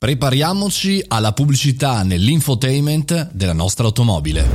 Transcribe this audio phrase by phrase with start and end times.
[0.00, 4.46] Prepariamoci alla pubblicità nell'infotainment della nostra automobile.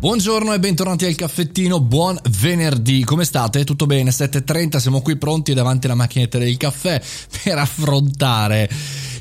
[0.00, 3.62] Buongiorno e bentornati al caffettino, buon venerdì, come state?
[3.62, 4.10] Tutto bene?
[4.10, 7.00] 7.30, siamo qui pronti davanti alla macchinetta del caffè
[7.44, 8.68] per affrontare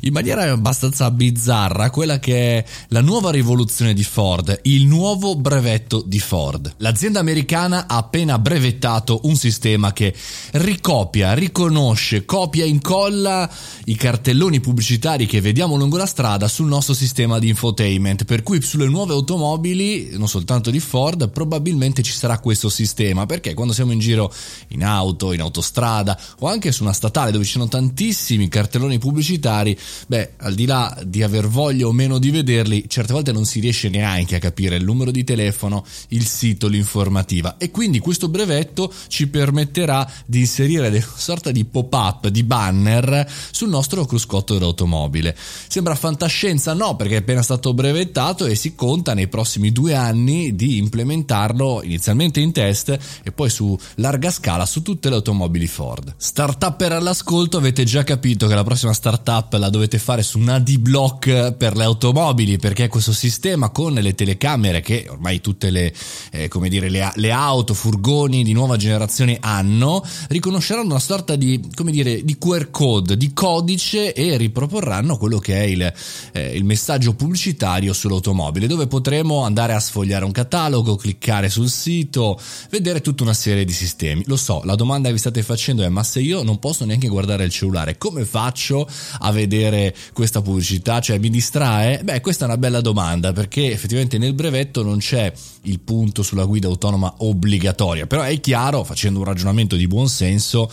[0.02, 6.04] in maniera abbastanza bizzarra quella che è la nuova rivoluzione di Ford, il nuovo brevetto
[6.06, 6.76] di Ford.
[6.78, 10.14] L'azienda americana ha appena brevettato un sistema che
[10.54, 13.50] ricopia, riconosce, copia e incolla
[13.86, 18.62] i cartelloni pubblicitari che vediamo lungo la strada sul nostro sistema di infotainment, per cui
[18.62, 23.92] sulle nuove automobili, non soltanto di Ford, probabilmente ci sarà questo sistema, perché quando siamo
[23.92, 24.34] in giro
[24.70, 29.78] in auto, in autostrada o anche su una statale dove ci sono tantissimi cartelloni pubblicitari,
[30.08, 33.60] beh, al di là di aver voglia o meno di vederli, certe volte non si
[33.60, 37.58] riesce neanche a capire il numero di telefono, il sito, l'informativa.
[37.58, 43.70] E quindi questo brevetto ci permetterà di inserire una sorta di pop-up, di banner sul
[43.70, 45.36] nostro cruscotto dell'automobile.
[45.68, 46.74] Sembra fantascienza?
[46.74, 51.82] No, perché è appena stato brevettato e si conta nei prossimi due anni di implementarlo
[51.84, 56.14] inizialmente in test e poi su larga scala su tutte le automobili Ford.
[56.18, 61.54] Startupper all'ascolto, avete già capito che la prossima startup la dovete fare su un AD-Block
[61.54, 65.94] per le automobili perché questo sistema con le telecamere che ormai tutte le,
[66.32, 72.24] eh, dire, le, le, auto, furgoni di nuova generazione hanno, riconosceranno una sorta di, dire,
[72.24, 75.94] di QR code, di codice e riproporranno quello che è il,
[76.34, 82.40] eh, il messaggio pubblicitario sull'automobile dove potremo andare a sfogliare un catalogo, cliccare sul sito,
[82.70, 84.24] vedere tutta una serie di sistemi.
[84.26, 87.08] Lo so, la domanda che vi state facendo è ma se io non posso neanche
[87.08, 88.88] guardare il cellulare, come faccio
[89.20, 89.69] a vedere
[90.14, 91.00] questa pubblicità?
[91.00, 92.02] Cioè mi distrae?
[92.04, 95.32] Beh, questa è una bella domanda perché effettivamente nel brevetto non c'è
[95.64, 100.70] il punto sulla guida autonoma obbligatoria, però è chiaro, facendo un ragionamento di buon senso,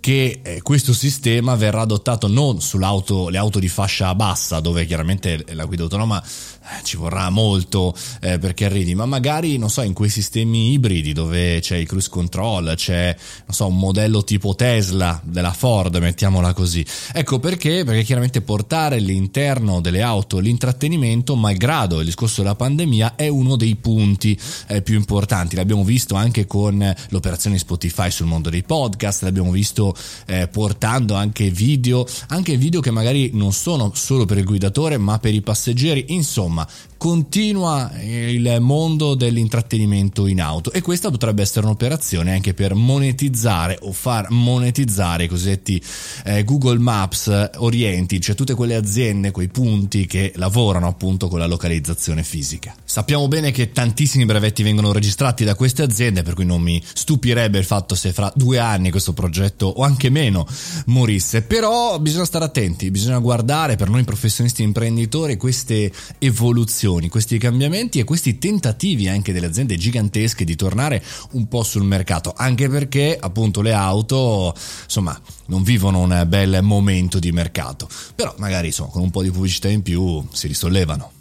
[0.00, 5.64] che eh, questo sistema verrà adottato non sulle auto di fascia bassa, dove chiaramente la
[5.64, 10.10] guida autonoma eh, ci vorrà molto eh, perché arrivi, ma magari, non so, in quei
[10.10, 13.14] sistemi ibridi dove c'è il cruise control, c'è,
[13.46, 16.84] non so, un modello tipo Tesla della Ford, mettiamola così.
[17.12, 17.84] Ecco perché?
[17.84, 23.76] Perché chiaramente portare all'interno delle auto l'intrattenimento, malgrado il discorso della pandemia, è uno dei
[23.76, 24.38] punti
[24.68, 25.56] eh, più importanti.
[25.56, 29.94] L'abbiamo visto anche con l'operazione Spotify sul mondo dei podcast, l'abbiamo visto
[30.26, 35.18] eh, portando anche video, anche video che magari non sono solo per il guidatore ma
[35.18, 36.66] per i passeggeri, insomma
[36.98, 43.92] continua il mondo dell'intrattenimento in auto e questa potrebbe essere un'operazione anche per monetizzare o
[43.92, 45.80] far monetizzare i cosiddetti
[46.24, 51.46] eh, Google Maps orienti, cioè tutte quelle aziende, quei punti che lavorano appunto con la
[51.46, 52.74] localizzazione fisica.
[52.84, 57.56] Sappiamo bene che tantissimi brevetti vengono registrati da queste aziende, per cui non mi stupirebbe
[57.56, 60.46] il fatto se fra due anni questo progetto o anche meno
[60.86, 67.98] morisse, però bisogna stare attenti, bisogna guardare per noi professionisti imprenditori queste evoluzioni questi cambiamenti
[67.98, 73.16] e questi tentativi anche delle aziende gigantesche di tornare un po' sul mercato, anche perché
[73.18, 79.02] appunto le auto, insomma, non vivono un bel momento di mercato, però magari insomma, con
[79.02, 81.12] un po' di pubblicità in più si risollevano.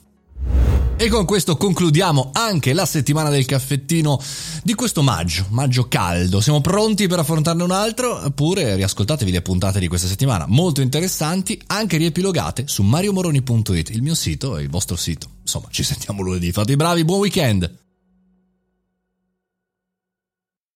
[0.97, 4.19] E con questo concludiamo anche la settimana del caffettino
[4.63, 6.41] di questo maggio, maggio caldo.
[6.41, 8.25] Siamo pronti per affrontarne un altro?
[8.25, 14.15] Oppure riascoltatevi le puntate di questa settimana, molto interessanti, anche riepilogate su mariomoroni.it, il mio
[14.15, 15.27] sito e il vostro sito.
[15.41, 16.51] Insomma, ci sentiamo lunedì.
[16.51, 17.86] Fate i bravi, buon weekend!